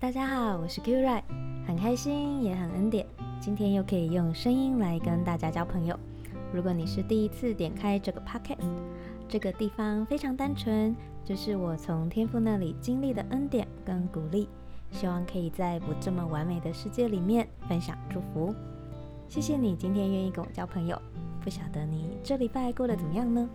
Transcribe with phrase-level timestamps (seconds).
[0.00, 1.22] 大家好，我是 Q Ray，
[1.66, 3.06] 很开心也很恩典，
[3.38, 5.94] 今天又可以用声音来跟大家交朋友。
[6.54, 8.66] 如果你是第一次点开这个 Podcast，
[9.28, 14.48] 这个地方非常单纯，就是我从天父那里经历的恩典跟鼓励，
[14.90, 18.54] 希望可以在不这么完美的世界里面分享祝福。
[19.28, 20.98] 谢谢你今天愿意跟我交朋友，
[21.44, 23.46] 不晓得你这礼拜过得怎么样呢？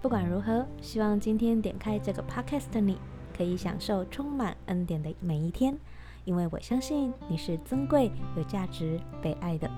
[0.00, 2.96] 不管如何，希望今天点开这个 Podcast 的你。
[3.36, 5.76] 可以享受充满恩典的每一天，
[6.24, 9.70] 因为我相信你是尊贵、有价值、被爱的。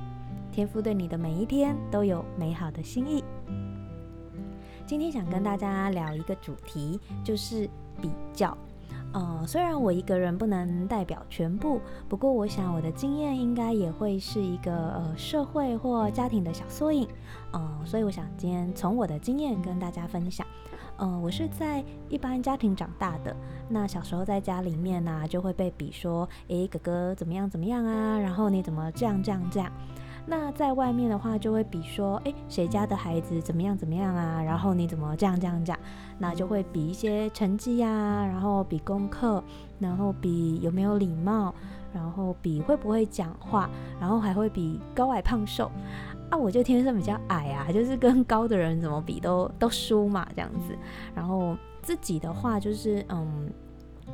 [0.53, 3.23] 天父对你的每一天都有美好的心意。
[4.87, 7.69] 今天想跟大家聊一个主题，就是
[8.01, 8.57] 比较。
[9.13, 17.09] 呃，虽然我一个人不能代表全部，不过我想我的经验应该也会是一个呃社会或家庭的小缩影。
[17.53, 20.47] 呃，所以我想今天从我的经验跟大家分享。
[20.97, 23.35] 呃，我是在一般家庭长大的。
[23.69, 28.19] 那小时候在家里面呢、就会被比说，诶，哥哥怎么样怎么样啊？
[28.19, 29.71] 然后你怎么这样这样这样？
[30.29, 34.43] 那在外面的话，就会比说，诶，谁家的孩子怎么样怎么样啊？
[34.43, 35.79] 然后你怎么这样这样这样？
[36.19, 39.43] 那就会比一些成绩呀、然后比功课，
[39.79, 41.55] 然后比有没有礼貌，
[41.97, 45.71] 然后比会不会讲话，然后还会比高矮胖瘦。
[46.29, 50.77] 啊，我就天生比较矮啊，就是跟高的人怎么比都都输嘛，这样子。
[51.15, 53.51] 然后自己的话就是，嗯。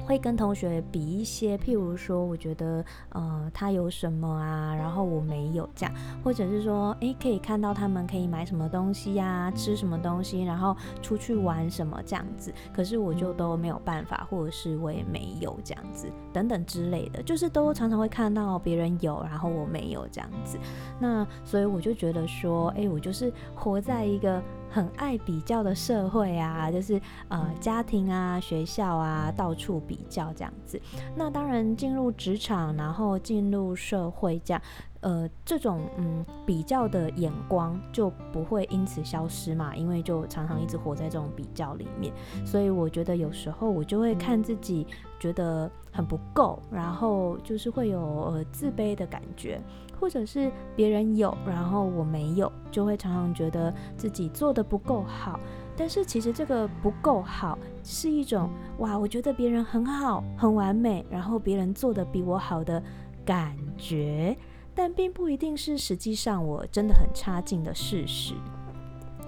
[0.04, 20.58] 会跟同学比一些，譬如说，我觉得，呃，他有什么啊，然后我没有这样，或者是说，诶，可以看到他们可以买什么东西呀、吃什么东西，然后出去玩什么这样子，可是我就都没有办法，或者是我也没有这样子，等等之类的，就是都常常会看到别人有，然后我没有这样子，
[20.98, 24.42] 那所以我就觉得说，诶，我就是活在一个。
[24.73, 30.81] 很爱比较的社会啊，就是呃家庭啊、学校啊，到处比较这样子。
[31.15, 34.62] 那当然进入职场，然后进入社会这样。
[35.03, 42.15] 呃，这种嗯比较的眼光就不会因此消失嘛，因为就常常一直活在这种比较里面，
[42.47, 44.87] 所以我觉得有时候我就会看自己
[45.19, 49.61] 觉得很不够，然后就是会有呃自卑的感觉，
[50.02, 55.38] 或者是别人有，然后我没有，就会常常觉得自己做得不够好。
[55.76, 62.82] 但是其实这个不够好是一种哇，我觉得别人很好，很完美，然后别人做得比我好的
[63.24, 64.36] 感觉。
[64.74, 68.34] 但并不一定是实际上我真的很差劲的事实。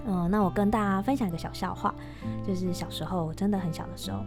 [0.06, 1.94] 嗯，那我跟大家分享一个小笑话，
[2.44, 4.24] 就是小时候真的很小的时候，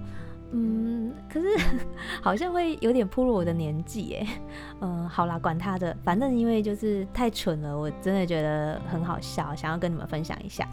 [0.52, 1.48] 嗯，可是
[2.24, 4.28] 好像会有点暴露我的年纪耶。
[4.82, 10.68] 嗯，好啦，管他的，反正因为就是太蠢了，我真的觉得很好笑，想要跟你们分享一下。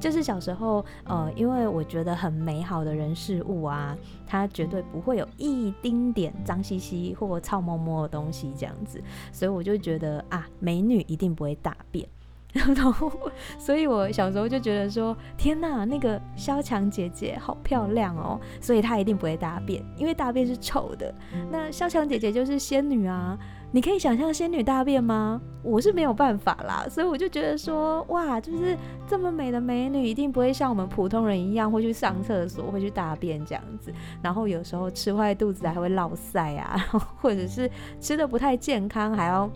[0.00, 3.96] 就是小时候，呃，因为我觉得很美好的人事物啊，
[4.26, 9.02] 它绝对不会有一丁点脏兮兮或臭摸摸的东西这样子，
[9.32, 12.06] 所以我就觉得啊，美女一定不会大便，
[12.76, 13.10] 然后，
[13.58, 21.12] 所以我小时候就觉得说，天哪，那个萧蔷姐姐好漂亮哦，所以她一定不会大便，因为大便是臭的。
[21.50, 23.36] 那萧蔷姐姐就是仙女啊。
[23.72, 25.40] 你可以想象仙女大便吗？
[25.60, 33.92] 我是没有办法啦，所以我就觉得说，哇，就是这么美的美女，一定不会像我们普通人一样会去上厕所，会去大便这样子。
[34.22, 36.76] 然后有时候吃坏肚子还会落塞啊，
[37.20, 37.68] 或者是
[38.00, 39.50] 吃的不太健康，还要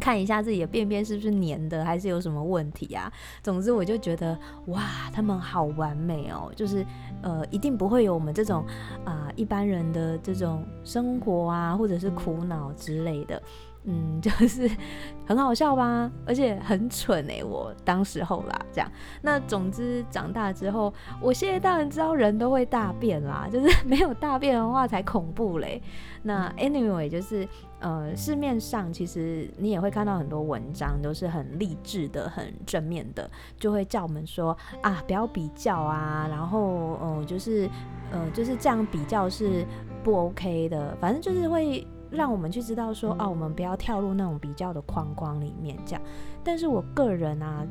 [0.00, 3.12] 看一下自己的便便是不是黏的，还是有什么问题啊。
[3.42, 4.82] 总之，我就觉得，哇，
[5.12, 6.84] 他们好完美哦，就是。
[7.20, 8.64] 呃，一定不会有我们这种
[9.04, 13.42] 啊、一般人的这种生活啊，或者是苦恼之类的，
[13.90, 14.70] 嗯，就是
[15.26, 18.92] 很好笑吧，而且很蠢哎、欸，我当时候啦，这样。
[19.22, 25.82] 那总之长大之后，我现在当然知道人都会大便啦，就是没有大便的话才恐怖嘞。
[26.22, 27.48] 那 anyway 就是。
[27.80, 34.50] 呃，市面上其实你也会看到很多文章，都是很励志的、很正面的，就会叫我们说
[34.82, 37.70] 啊，不要比较啊，然后呃，就是
[38.10, 39.64] 呃，就是这样比较是
[40.02, 46.02] 不 OK 的，反正就是会让我们去知道说啊，我们不要跳入那种比较的框框里面这样。
[46.42, 47.66] 但是我个人啊，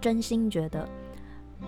[0.00, 0.88] 真心觉得。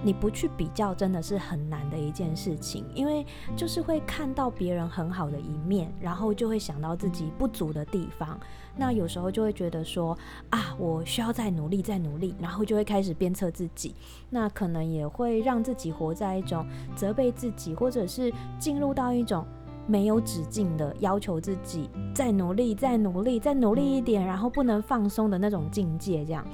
[0.02, 3.25] 你不去比较，真的是很难的一件事情，因为
[3.56, 8.38] 就是会看到别人很好的一面，然后就会想到自己不足的地方。
[8.76, 10.14] 那有时候就会觉得说
[10.50, 13.94] 啊，我需要再努力，再努力，然后就会开始鞭策自己。
[14.29, 19.46] 那可能也会让自己活在一种责备自己，或者是进入到一种
[19.86, 26.24] 没有止境的要求自己再努力、再努力、再努力一点，然后不能放松的那种境界。
[26.24, 26.44] 这样，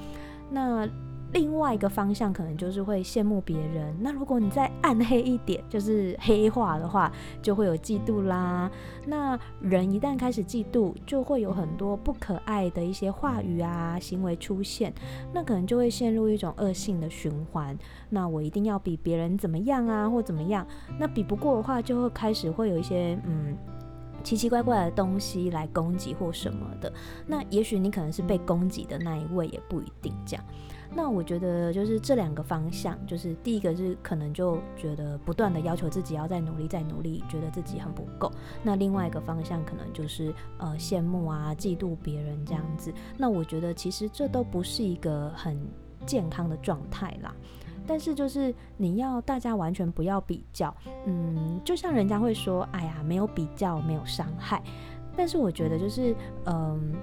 [0.49, 0.87] 那。
[1.33, 3.95] 另外一个方向可能就是会羡慕别人。
[3.99, 8.69] 那如果你再暗黑一点，就是黑化的话，就会有嫉妒啦。
[9.07, 14.93] 那人一旦开始嫉妒，就会有很多不可爱的一些话语啊、行为出现，
[15.33, 17.77] 那可能就会陷入一种恶性的循环。
[18.09, 20.65] 那我一定要比别人怎么样啊，或怎么样？
[20.99, 23.57] 那比不过的话，就会开始会有一些嗯。
[24.23, 26.91] 奇奇怪怪的东西来攻击或什么的，
[27.27, 30.45] 那也许你可能是被攻击的那一位，也不一定这样。
[30.95, 38.31] 那我觉得就是这两个方向，就是第一个是可能就觉得不断的要求自己要再努力再努力，觉得自己很不够。
[38.61, 42.93] 那另外一个方向可能就是呃羡慕啊、嫉妒别人这样子。
[43.17, 45.59] 那我觉得其实这都不是一个很
[46.05, 47.33] 健康的状态啦。
[47.85, 50.75] 但是就是你要大家完全不要比较，
[51.05, 54.61] 嗯，就像人家会说，哎呀，没有比较没有伤害。
[55.15, 56.15] 但是我觉得就是，
[56.45, 56.93] 嗯，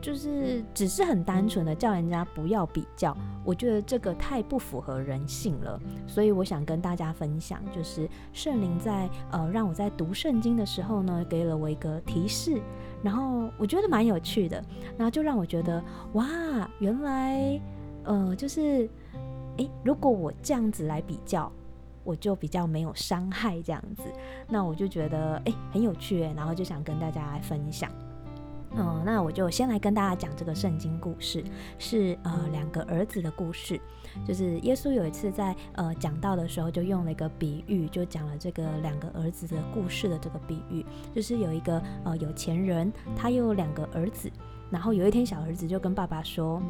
[0.00, 5.80] 就是只是很单纯的叫人家不要比较，我觉得这个太不符合人性了。
[6.06, 12.60] 所以我想跟大家分享，就是圣灵在呃让我在读圣经的时候呢，给了我一个提示，
[13.02, 14.62] 然后我觉得蛮有趣的，
[14.96, 15.82] 然后就让我觉得
[16.12, 16.26] 哇，
[16.78, 17.60] 原来
[18.04, 18.88] 呃就是。
[19.58, 21.50] 诶，如果我这样子来比较，
[22.04, 24.02] 我就比较没有伤害这样子，
[24.48, 27.90] 那我就觉得诶很有趣，然后就想跟大家来分享。
[28.78, 31.42] 嗯，那我就先来跟大家讲这个圣经故事，
[31.78, 33.80] 是呃两个儿子的故事。
[34.24, 44.30] 就是耶稣有一次在呃讲到的时候，就用了一个比喻，就讲了这个两个儿子的故事的这个比喻，就是有一个呃有钱人，他有两个儿子，
[44.70, 46.60] 然后有一天小儿子就跟爸爸说：“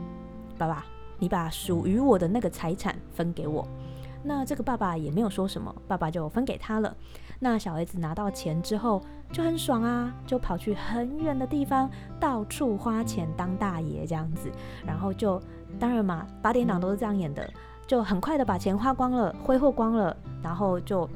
[0.57, 0.87] 爸爸。”
[1.19, 3.67] 你把属于我的那个财产分给我，
[4.23, 6.95] 那这个爸爸也没有说什么，爸爸就分给他了。
[7.39, 14.51] 那小儿子拿到钱之后就很爽啊，就跑去很远的地方到处花钱当大爷这样子，
[14.87, 15.41] 然后就
[15.79, 17.49] 当然嘛，八点档都是这样演的，
[17.87, 21.09] 就很快的把钱花光了，挥霍光了，然后就。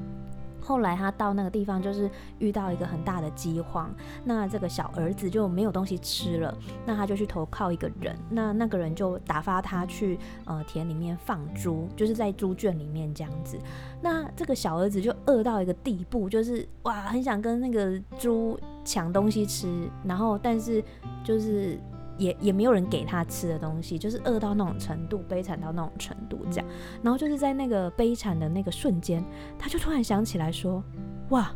[0.60, 3.92] 后来他到那个地方，就是遇到一个很大的饥荒，
[4.24, 13.58] 那这个小儿子就没有东西吃了，那他就去投靠一个人，那那个人就打发他去呃田里面放猪，就是在猪圈里面这样子。
[14.02, 20.82] 那这个小儿子就饿到一个地步，就是哇，很想跟那个猪抢东西吃，然后但是
[21.24, 21.78] 就是。
[22.20, 26.66] 也也没有人给他吃的东西，就是饿到那种程度，悲惨到那种程度这样。
[27.02, 29.24] 然后就是在那个悲惨的那个瞬间，
[29.58, 30.84] 他就突然想起来说
[31.30, 31.50] ：“哇，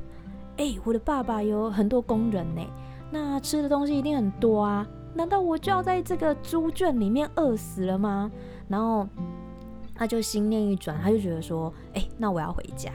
[0.57, 2.63] 哎，我的爸爸有很多工人呢，
[3.11, 8.31] 那吃的东西一定很多啊，难道我就要在这个猪圈里面饿死了吗？”
[8.67, 9.07] 然后
[9.95, 12.91] 他就心念一转，他就觉得说：“哎，那我要回家，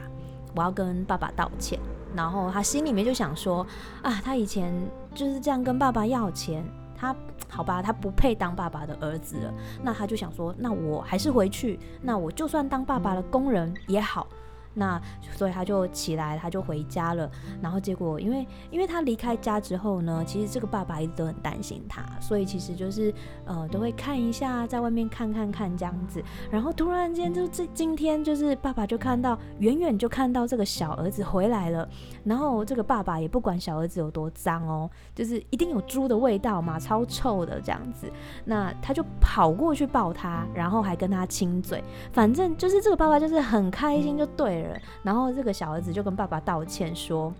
[0.56, 1.78] 我要跟爸爸道歉。”
[2.16, 3.64] 然后他心里面就想说
[4.02, 4.74] ：“啊，他以前
[5.14, 6.64] 就是这样跟爸爸要钱。”
[7.00, 7.16] 他
[7.48, 9.54] 好吧，他不配当爸爸的儿子了。
[9.82, 11.80] 那他就想说，那我还是回去。
[12.02, 14.26] 那我就算当爸爸的工人也好。
[14.74, 15.00] 那
[15.36, 17.30] 所以他就起来，他就回家了。
[17.60, 23.12] 然后结果，因为因为他离开家之后呢，其实这个爸爸一直都很担心他，所以其实就是
[23.44, 26.22] 呃都会看一下，在外面看看看这样子。
[26.50, 31.88] 然后突然间就这今天就是爸爸就看到远远就看到这个小儿子回来了。
[32.22, 38.10] 然后这个爸爸也不管小儿子有多脏哦，就是一定有猪的味道嘛，超臭的这样子。
[38.44, 41.82] 那他就跑过去抱他，然后还跟他亲嘴。
[42.12, 44.59] 反正就是这个爸爸就是很开心就对了。
[45.02, 47.32] 然后这个小儿子就跟爸爸道歉说：“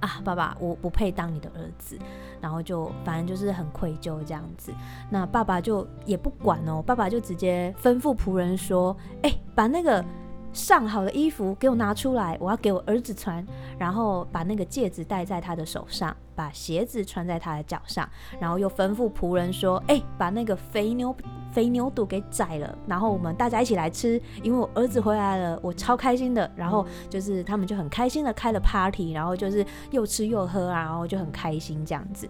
[0.00, 1.98] 啊，爸爸，我不配当你的儿子。”
[2.40, 4.72] 然后就反正就是很愧疚这样子。
[5.08, 10.04] 那爸爸就也不管哦，爸爸就直接吩咐仆人说：“哎，把那个
[10.52, 13.46] 上好的衣服给我拿出来，我要给我儿子穿。
[13.78, 18.08] 然后把那个戒指戴在他的手上，把鞋子穿在他的脚上。
[18.40, 21.14] 然后又吩咐仆人说：哎，把那个肥牛。”
[21.52, 26.50] 肥牛肚给宰了，然后我们大家一起来吃，因为我儿子回来了，我超开心的。
[26.56, 32.28] 然后就是他们就很开心的开了 party，然后就是又吃又喝啊，然后就很开心这样子。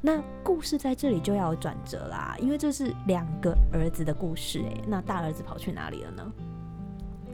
[0.00, 4.80] 那故事在这里就要有转折啦，因为这是两个儿子的故事诶。
[4.86, 6.32] 那大儿子跑去哪里了呢？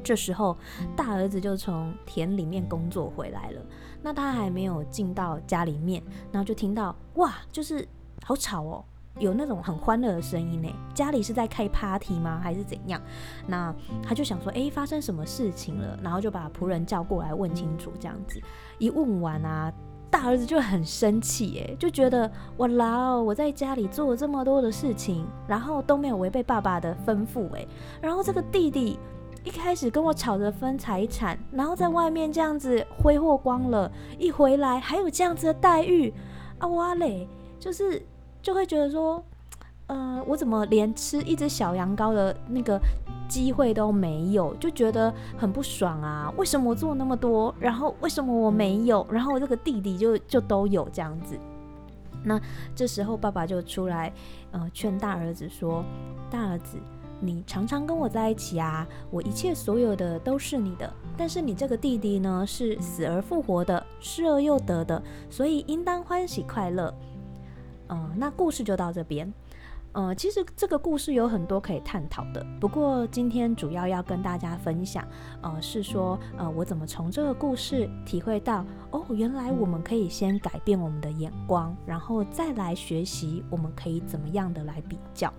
[0.03, 0.57] 这时候
[0.97, 3.61] 大儿子就从田里面工作回来了，
[4.03, 6.03] 那他还没有进到家里面，
[6.33, 7.87] 然后就听到哇，就是
[8.25, 8.85] 好吵哦。
[9.19, 12.39] 有那种很欢乐的声音呢，家里是在开 party 吗？
[12.43, 13.01] 还是怎样？
[13.47, 15.99] 那他就想说，诶，发生什么事情了？
[16.03, 18.39] 然后就把仆人叫过来问清楚，这样子
[18.79, 19.73] 一问完啊，
[20.11, 27.67] 大儿子就很生气，诶，就觉得哇啦，我在家里做了这么多的事情，然后都没有违背爸爸的吩咐，诶，
[28.03, 28.99] 然后这个弟弟
[29.45, 36.13] 一开始跟我吵着分财产，然后在外面这样子挥霍光了，一回来还有这样子的待遇
[36.59, 37.27] 啊，哇嘞，
[37.59, 38.03] 就是。
[38.47, 39.21] 就会觉得说，
[39.89, 42.81] 呃，我怎么连吃一只小羊羔的那个
[43.29, 46.33] 机会都没有，就觉得很不爽啊！
[46.37, 51.37] 为什么我做那么多，然后为什么我没有，然后我这个弟弟就就都有这样子？
[52.23, 52.41] 那
[52.73, 54.13] 这时候爸爸就出来，
[54.53, 55.85] 呃，劝大儿子说
[56.31, 56.79] ：“大儿子，
[57.19, 60.89] 你常常跟我在一起啊，我一切所有的都是你的。
[61.17, 66.95] 但是你这个弟弟呢，是死而复活的，失而又得的，所以应当欢喜快乐。”
[67.89, 69.33] 嗯，那故事就到这边。
[69.93, 75.03] 呃，其实这个故事有很多可以探讨的，不过今天主要要跟大家分享，
[75.41, 85.33] 呃，是说，呃，我怎么从这个故事体会到，哦，原来我们可以先改变我们的眼光，然后再来学习，我们可以怎么样的来比较。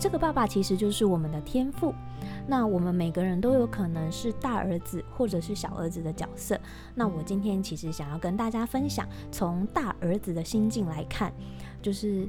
[0.00, 1.94] 这个爸爸其实就是我们的天赋，
[2.48, 6.58] 那我们每个人都有可能是大儿子或者是小儿子的角色。
[6.94, 11.32] 那我今天其实想要跟大家分享，从大儿子的心境来看，
[11.80, 12.26] 就是。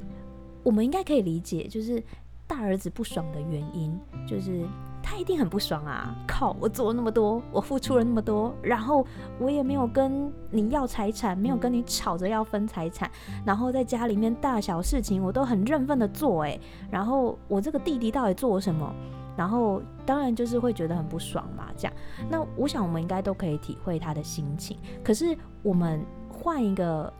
[0.64, 2.00] 我们应该可以理解，就是
[2.46, 3.98] 大儿子不爽的原因，
[4.28, 4.64] 就是
[5.12, 6.16] 他一定很不爽啊！
[6.26, 9.06] 靠，我做了那么多，我付出了那么多，然后
[9.38, 13.10] 我也没有跟你要财产，没有跟你吵着要分财产，
[13.44, 16.58] 然后在家里面大小事情我都很认份的做，诶，
[16.90, 18.90] 然后我这个弟弟到底做了什么？
[19.36, 21.92] 然后当然就是会觉得很不爽嘛，这样。
[22.30, 24.78] 那我想我们应该都可以体会他的心情。
[25.04, 27.12] 可是我们换一个。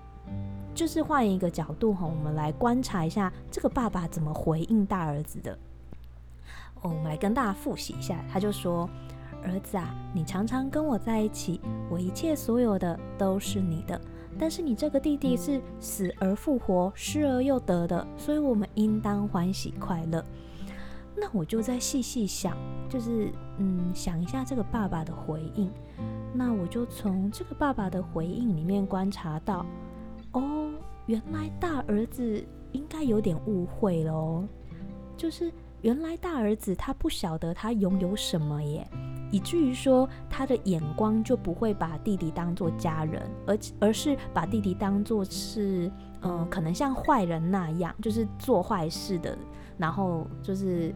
[0.75, 5.59] 就是换一个角度哈，我们来观察一下这个爸爸怎么回应大儿子的。
[6.83, 8.89] 哦，我们来跟大家复习一下，他就说
[9.43, 11.61] ：“儿子啊，你常常跟我在一起，
[11.91, 14.01] 我一切所有的都是你的。
[14.39, 20.25] 但是你这个弟弟是死而复活，失而又得的，所以我们应当欢喜快乐。”
[21.15, 22.57] 那我就再细细想，
[22.89, 25.71] 就是嗯，想一下这个爸爸的回应。
[26.35, 29.65] 那我就从这个爸爸的回应里面观察到。
[30.33, 30.71] 哦，
[31.05, 34.45] 原来大儿子应该有点误会喽，
[35.15, 38.89] 就是原来大儿子他不晓得他拥有什么耶，
[39.31, 45.91] 以至于说他的眼光就不会把弟弟当做家人，而而是把弟弟当做是，
[46.23, 49.37] 嗯、可能像坏人那样，就是做坏事的，
[49.77, 50.95] 然后就是。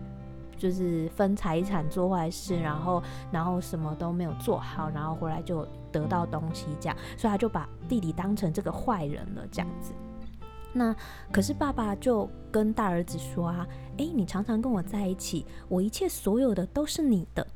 [0.59, 9.93] 就是分财产做坏事，然后然后什么都没有做好，然后回来就得到东西这样，所以他就把弟弟当成这个坏人了这样子。
[10.77, 10.95] 那
[11.33, 13.67] 可是爸爸就跟大儿子说啊，
[13.97, 17.47] 诶，你常常跟我在一起，我一切所有的都是你的。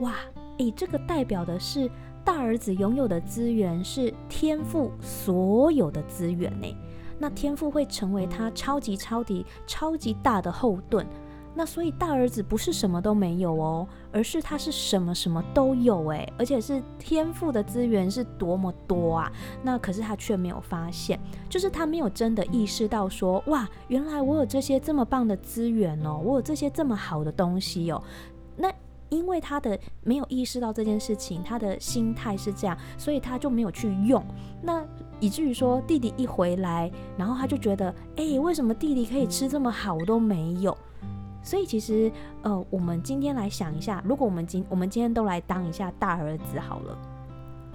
[0.00, 0.14] 哇，
[0.58, 1.90] 诶，这个代表的是
[2.24, 6.76] 大儿子拥有的资源是天赋所有的资源呢。
[7.18, 11.06] 那天赋会成为他超级超级超级大的后盾。
[11.54, 19.32] 那所以大儿子不是什么都没有哦，而是他是什么什么都有诶，而且是天赋的资源是多么多啊！
[19.62, 28.00] 那可是他却没有发现，就是他没有真的意识到说，哇，原来我有这些这么棒的资源哦，我有这些这么好的东西哦。
[28.56, 28.72] 那
[29.08, 34.24] 因为他的没有意识到这件事情，他的心态是这样，所以他就没有去用。
[34.62, 34.84] 那
[35.18, 40.76] 以至于说弟弟一回来，然后他就觉得，诶，为什么弟弟可以吃这么好，我都没有？
[41.48, 42.12] 所以其实，
[42.42, 46.98] 呃，我们今天来想一下，如果我们今我们今天都来当一下大儿子好了。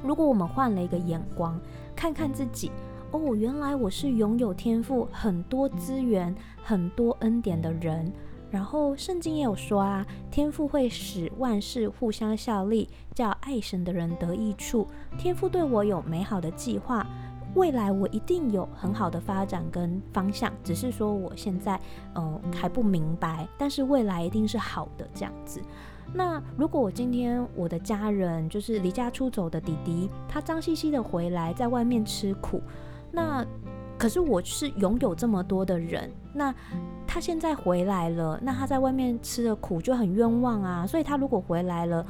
[0.04, 1.60] 如果我们换了一个眼光，
[1.96, 2.70] 看看自己，
[3.10, 8.14] 哦，原来我是拥有天赋、很多资源、很多恩典的人。
[8.52, 14.88] 然后圣经也有说啊，天赋会使万事互相效力，叫爱神的人得益处。
[15.18, 17.04] 天赋对我有美好的计划。
[17.56, 21.80] 未来我一定有很好的发展跟方向，只是说我现在
[22.16, 25.62] 呃还不明白，但是未来一定是好的这样子。
[26.14, 32.62] 那如果我今天我的家人就是离家出走的弟弟，他脏兮兮的回来，在外面吃苦，
[33.12, 33.46] 那
[33.98, 36.54] 可是我是拥有这么多的人，那
[37.06, 40.86] 他现在回来了，那他在外面吃的苦就很冤枉啊。
[40.86, 42.06] 所以他如果回来了，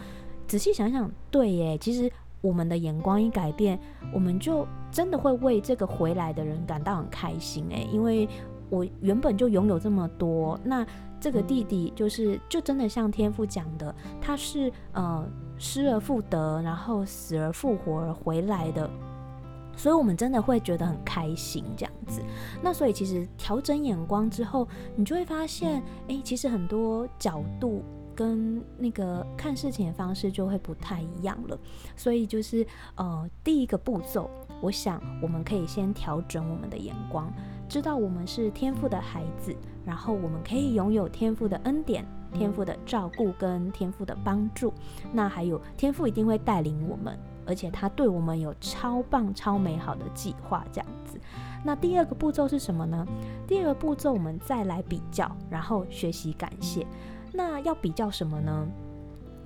[0.48, 2.10] 仔细想想，对耶，其实。
[2.44, 3.80] 我们的眼光一改变，
[4.14, 8.28] 我们就真的会为这个回来的人感到很开心诶，因为
[8.70, 10.86] 我原本就拥有这么多，那
[11.22, 15.26] 这个弟弟就是就真的像天父讲的，他是呃
[15.58, 18.90] 失而复得，然后死而复活而回来的，
[19.78, 22.22] 所以我们真的会觉得很开心这样子。
[22.62, 27.82] 那所以其实调整眼光之后，你就会发现，诶，其实很多角度。
[28.16, 31.58] 跟那个看事情的方式就会不太一样了，
[31.96, 32.66] 所以就是
[32.96, 34.30] 呃，第一个步骤，
[34.62, 37.32] 我想我们可以先调整我们的眼光，
[37.68, 39.56] 知道我们是天赋的孩子，
[39.86, 44.74] 然后我们可以拥有天赋的恩典、天赋的照顾跟天赋的帮助，
[45.12, 51.20] 那还有天赋一定会带领我们，而且他对我们有超棒、超美好的计划，这样子。
[51.66, 53.08] 那第二个步骤是什么呢？
[53.48, 56.86] 第二个步骤，我们再来比较，然后学习感谢。
[57.34, 58.68] 那要比较什么呢？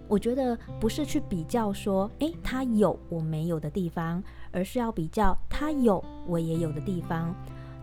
[0.10, 7.34] 我觉得不是去比较说，诶，他有我没有的地方，而是要比较他有我也有的地方。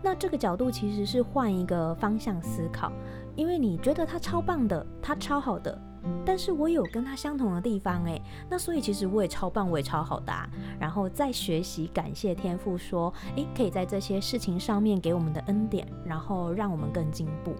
[0.01, 2.91] 那这个角度其实是换一个方向思考，
[3.35, 5.79] 因为你觉得他超棒的，他超好的。
[6.23, 10.47] 但是我有跟他相同的地方诶，那所以其实我也超棒，我也超好的啊。
[10.79, 17.55] 然后再学习感谢天赋，说，诶，可以在这些事情上面给我们的恩典，然后让我们更进步。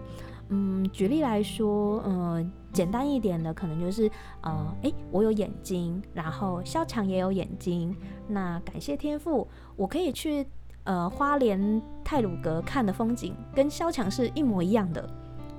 [0.48, 4.10] 嗯，举例来说，嗯、呃，简单一点的可能就是，
[4.42, 7.94] 呃，诶，我有眼睛，然后萧强也有眼睛，
[8.28, 10.46] 那感谢天赋，我可以去
[10.84, 15.08] 呃花莲太鲁阁看的风景跟萧强是一模一样的。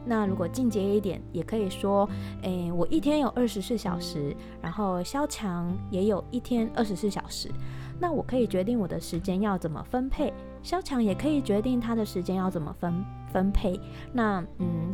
[0.05, 2.09] 那如果进阶一点，也可以说，
[2.43, 7.51] 诶，我一天有二十四小时，然后萧强也有一天二十四小时，
[7.99, 13.79] 那我可以决定我的时间要怎么分配，萧强也可以决定他的时间要怎么分分配。
[14.13, 14.93] 那嗯，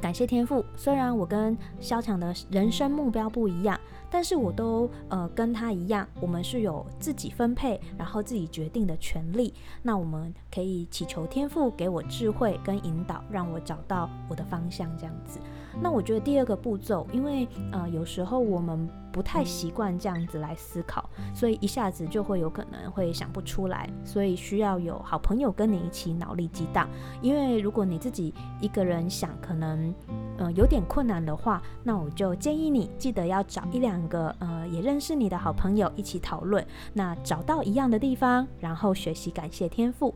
[0.00, 3.78] 感谢天赋，虽然我跟萧强的人生目标不一样。
[4.08, 9.52] 但是我都呃跟他一样，我们是有自己分配，然后自己决定的权利。
[9.82, 15.40] 那我们可以祈求天赋给我智慧跟引导，让我找到我的方向，这样子。
[15.82, 26.86] 那我觉得第二个步骤，因为呃有时候我们不太习惯这样子来思考，所以一下子就会有可能会想不出来，所以需要有好朋友跟你一起脑力激荡。
[27.22, 29.94] 因为如果你自己一个人想，可能
[30.36, 40.14] 呃有点困难的话，那我就建议你记得要找一两个呃也认识你的好朋友一起讨论，那找到一样的地方，然后学习感谢天赋。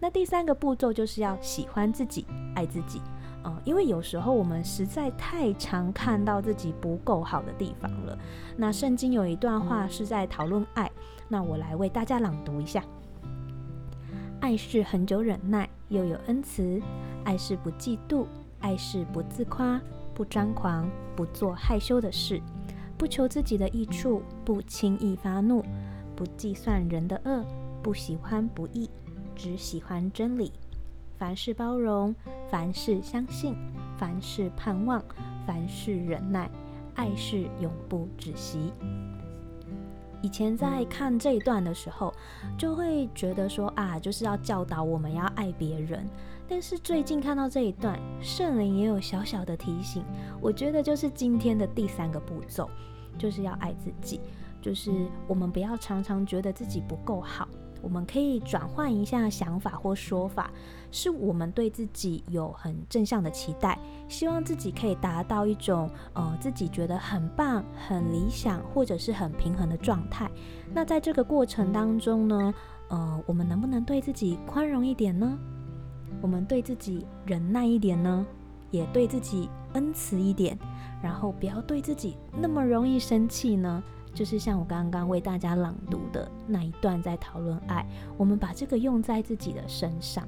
[0.00, 3.00] 那第三个步骤就是要喜欢自己，爱自己。
[3.44, 8.16] 嗯，因为有时候我们实在太常看到自己不够好的地方了。
[8.56, 10.90] 那圣经有一段话是在讨论爱，
[11.28, 12.84] 那我来为大家朗读一下：
[14.40, 16.80] 爱是恒久忍耐，又有恩慈；
[17.24, 18.26] 爱是不嫉妒，
[18.60, 19.80] 爱是不自夸，
[20.14, 22.40] 不张狂，不做害羞的事，
[22.96, 25.64] 不求自己的益处，不轻易发怒，
[26.14, 27.44] 不计算人的恶，
[27.82, 28.88] 不喜欢不义，
[29.34, 30.52] 只喜欢真理。
[31.22, 32.12] 凡事包容，
[32.50, 33.54] 凡事相信，
[33.96, 35.00] 凡事盼望，
[35.46, 36.50] 凡事忍耐，
[36.96, 38.72] 爱是永不止息。
[40.20, 42.12] 以前在看这一段的时候，
[42.58, 46.04] 就会觉得说啊，就是要教导我们要爱别人。
[46.48, 50.04] 但是最近看到这一段，圣灵也有小小的提醒，
[50.40, 52.68] 我觉得就是今天的第三个步骤，
[53.16, 54.20] 就是要爱自己，
[54.60, 54.90] 就是
[55.28, 57.46] 我们不要常常觉得自己不够好。
[57.82, 60.50] 我们可以转换一下想法或说法，
[60.90, 70.30] 是我们对自己有很正向的期待，希望自己可以达到一种呃自己觉得很棒、很理想或者是很平衡的状态。
[70.72, 72.54] 那在这个过程当中呢，
[72.88, 75.38] 呃，我们能不能对自己宽容一点呢？
[76.20, 78.24] 我们对自己忍耐一点呢？
[78.70, 80.58] 也对自己恩慈一点，
[81.02, 83.82] 然后不要对自己那么容易生气呢？
[84.14, 90.26] 就是像我刚刚为大家朗读的那一段，在讨论爱，我们把这个用在自己的身上，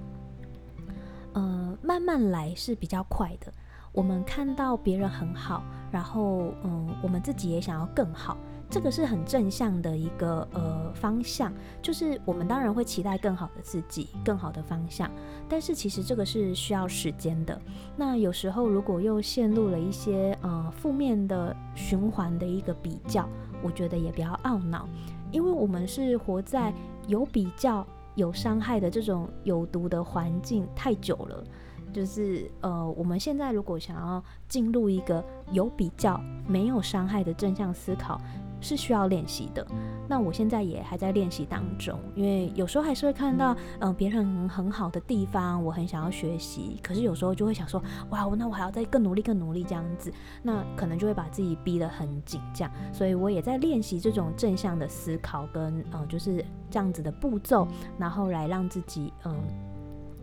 [1.35, 3.53] 呃，慢慢来是比较快的。
[3.93, 8.37] 我们看到别人很好，然后嗯，我们自己也想要更好。
[8.75, 15.09] 这个是很正向的一个呃方向，就是我们当然会期待更好的自己，更好的方向，
[15.49, 17.57] 但是其实这个是需要时间的。
[17.97, 23.29] 那有时候如果又陷入了一些呃负面的循环的一个比较，
[23.63, 24.89] 我觉得也比较懊恼，
[25.31, 26.75] 因为我们是活在
[27.07, 31.45] 有比较有伤害的这种有毒的环境太久了，
[31.93, 38.21] 就是呃我们现在如果想要进入一个有比较没有伤害的正向思考。
[38.65, 39.65] 是需要练习的，
[40.09, 50.11] 那我现在也还在练习当中，因为有时候还是会看到，嗯、别人很好的地方，我很想要学习，可是有时候就会想说，哇，那我还要再更努力、更努力这样子，
[50.43, 59.37] 那可能就会把自己逼得很紧，这样，所以我也在练习这种正向的思考跟，呃，就是这样子的步骤，然后来让自己，嗯、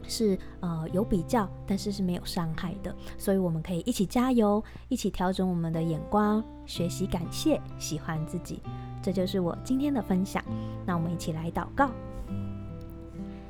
[0.08, 8.62] 是呃有比较，但是是没有伤害的，所以我们可以一起加油，一起调整我们的眼光，学习感谢，喜欢自己。
[9.02, 10.44] 这就是我今天的分享。
[10.86, 11.90] 那我们一起来祷告。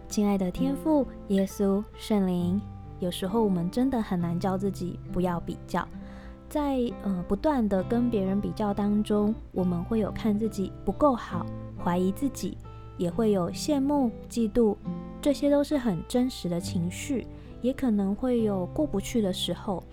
[0.08, 2.62] 亲爱的天父耶稣圣灵，
[3.00, 5.88] 有时候我们真的很难教自己不要比较，
[6.50, 11.46] 在呃不断的跟别人比较当中，我们会有看自己不够好，
[11.82, 12.58] 怀疑自己，
[12.98, 14.76] 也会有羡慕、嫉妒。
[15.22, 17.28] 这些都是很真实的情绪，
[17.62, 19.84] 也可能会有过不去的时候。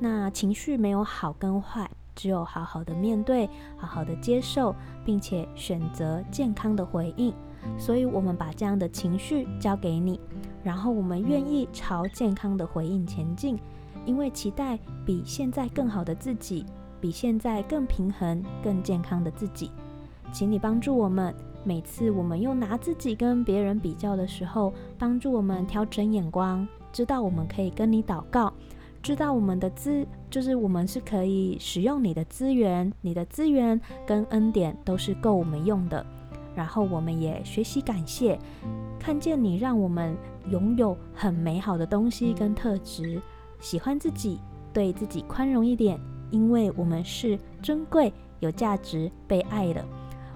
[0.00, 4.74] 那情绪没有好跟坏，只有好好的面对，好好的接受，
[5.04, 7.34] 并且选择健康的回应。
[7.76, 10.18] 所以，我们把这样的情绪交给你，
[10.62, 13.58] 然后我们愿意朝健康的回应前进，
[14.06, 16.64] 因为期待比现在更好的自己，
[17.00, 19.70] 比现在更平衡、更健康的自己。
[20.32, 28.52] 请你帮助我们，每次我们又拿自己跟别人比较的时候，帮助我们调整眼光，知道我们可以跟你祷告，
[29.02, 36.04] 知道我们的资就是我们是可以使用你的资源，你的资源跟恩典都是够我们用的。
[36.54, 38.36] 然后我们也学习感谢，
[38.98, 40.16] 看见你让我们
[40.50, 43.20] 拥有很美好的东西跟特质，
[43.60, 44.40] 喜欢自己，
[44.72, 49.84] 对自己宽容一点，因为我们是尊贵、有价值、被爱的。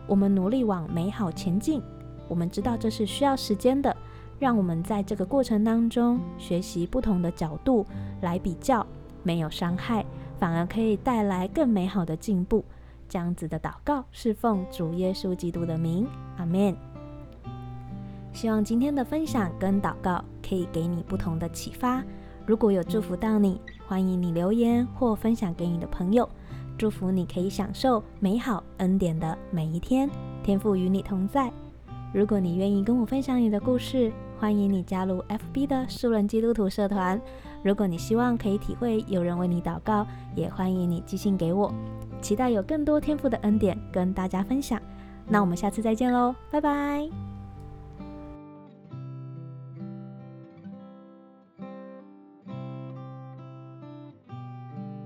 [0.06, 1.82] 我们努力往美好前进，
[2.28, 3.96] 我们知道这是需要时间的，
[4.38, 7.86] 让我们在这个过程当中学习不同的角度
[8.20, 8.86] 来比较，
[9.22, 10.04] 没有伤害，
[10.38, 12.64] 反而可以带来更美好的进步。
[13.08, 16.06] 这样子的祷告是奉主耶稣基督的名，
[16.38, 16.74] 阿门。
[18.32, 22.02] 希望今天的分享跟祷告可以给你不同的启发。
[22.46, 26.28] 如果有祝福到你，欢迎你留言或分享给你的朋友。
[26.82, 30.10] 祝福你可以享受美好恩典的每一天，
[30.42, 31.48] 天赋与你同在。
[32.12, 37.22] 如果你愿意跟我分享你的故事，欢迎你加入 FB 的素人基督徒社团。
[37.62, 41.72] 如果你希望可以体会有人为你祷告，也欢迎你寄信给我。
[42.20, 44.82] 期待有更多天赋的恩典跟大家分享，
[45.28, 47.31] 那我们下次再见喽，拜拜。